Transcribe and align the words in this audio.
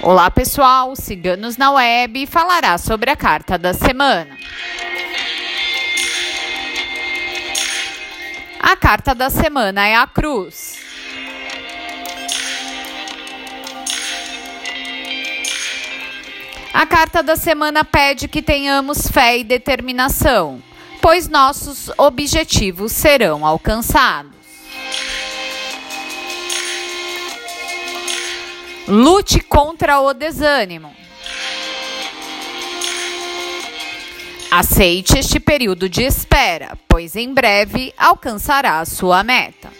Olá 0.00 0.30
pessoal, 0.30 0.94
Ciganos 0.94 1.56
na 1.56 1.72
Web 1.72 2.24
falará 2.26 2.78
sobre 2.78 3.10
a 3.10 3.16
carta 3.16 3.58
da 3.58 3.74
semana. 3.74 4.38
A 8.60 8.76
carta 8.76 9.12
da 9.12 9.28
semana 9.28 9.88
é 9.88 9.96
a 9.96 10.06
Cruz. 10.06 10.78
A 16.72 16.86
carta 16.86 17.20
da 17.20 17.34
semana 17.34 17.84
pede 17.84 18.28
que 18.28 18.40
tenhamos 18.40 19.08
fé 19.08 19.38
e 19.38 19.42
determinação, 19.42 20.62
pois 21.02 21.28
nossos 21.28 21.90
objetivos 21.98 22.92
serão 22.92 23.44
alcançados. 23.44 24.37
Lute 28.88 29.40
contra 29.40 30.00
o 30.00 30.14
desânimo. 30.14 30.90
Aceite 34.50 35.18
este 35.18 35.38
período 35.38 35.90
de 35.90 36.04
espera, 36.04 36.78
pois 36.88 37.14
em 37.14 37.34
breve 37.34 37.92
alcançará 37.98 38.82
sua 38.86 39.22
meta. 39.22 39.70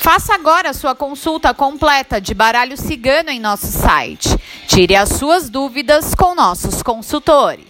Faça 0.00 0.32
agora 0.34 0.72
sua 0.72 0.94
consulta 0.94 1.52
completa 1.52 2.20
de 2.20 2.32
baralho 2.32 2.76
cigano 2.76 3.30
em 3.30 3.40
nosso 3.40 3.66
site. 3.66 4.28
Tire 4.66 4.94
as 4.94 5.08
suas 5.10 5.50
dúvidas 5.50 6.14
com 6.14 6.34
nossos 6.36 6.82
consultores. 6.82 7.66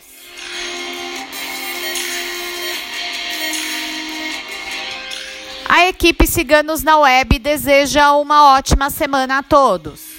A 5.69 5.87
equipe 5.87 6.27
Ciganos 6.27 6.83
na 6.83 6.99
Web 6.99 7.39
deseja 7.39 8.13
uma 8.13 8.55
ótima 8.57 8.91
semana 8.91 9.39
a 9.39 9.43
todos. 9.43 10.18